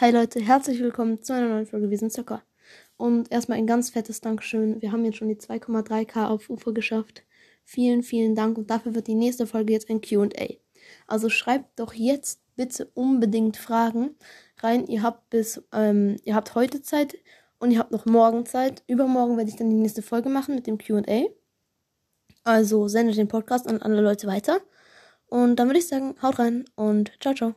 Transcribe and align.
Hi 0.00 0.12
Leute, 0.12 0.38
herzlich 0.38 0.78
willkommen 0.78 1.22
zu 1.24 1.32
einer 1.32 1.48
neuen 1.48 1.66
Folge 1.66 1.90
Wir 1.90 1.98
sind 1.98 2.12
Zucker. 2.12 2.44
Und 2.96 3.32
erstmal 3.32 3.58
ein 3.58 3.66
ganz 3.66 3.90
fettes 3.90 4.20
Dankeschön. 4.20 4.80
Wir 4.80 4.92
haben 4.92 5.04
jetzt 5.04 5.16
schon 5.16 5.26
die 5.26 5.34
2,3k 5.34 6.28
auf 6.28 6.48
Ufer 6.48 6.72
geschafft. 6.72 7.24
Vielen, 7.64 8.04
vielen 8.04 8.36
Dank 8.36 8.58
und 8.58 8.70
dafür 8.70 8.94
wird 8.94 9.08
die 9.08 9.16
nächste 9.16 9.48
Folge 9.48 9.72
jetzt 9.72 9.90
ein 9.90 10.00
QA. 10.00 10.54
Also 11.08 11.28
schreibt 11.28 11.80
doch 11.80 11.94
jetzt 11.94 12.40
bitte 12.54 12.88
unbedingt 12.94 13.56
Fragen 13.56 14.14
rein. 14.58 14.86
Ihr 14.86 15.02
habt 15.02 15.30
bis, 15.30 15.64
ähm, 15.72 16.14
ihr 16.22 16.36
habt 16.36 16.54
heute 16.54 16.80
Zeit 16.80 17.18
und 17.58 17.72
ihr 17.72 17.80
habt 17.80 17.90
noch 17.90 18.06
morgen 18.06 18.46
Zeit. 18.46 18.84
Übermorgen 18.86 19.36
werde 19.36 19.50
ich 19.50 19.56
dann 19.56 19.68
die 19.68 19.74
nächste 19.74 20.02
Folge 20.02 20.28
machen 20.28 20.54
mit 20.54 20.68
dem 20.68 20.78
QA. 20.78 21.24
Also 22.44 22.86
sendet 22.86 23.16
den 23.16 23.26
Podcast 23.26 23.66
an 23.66 23.82
alle 23.82 24.00
Leute 24.00 24.28
weiter. 24.28 24.60
Und 25.26 25.56
dann 25.56 25.66
würde 25.66 25.80
ich 25.80 25.88
sagen, 25.88 26.14
haut 26.22 26.38
rein 26.38 26.66
und 26.76 27.10
ciao, 27.20 27.34
ciao. 27.34 27.54